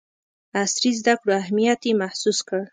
[0.61, 2.61] عصري زدکړو اهمیت یې محسوس کړ.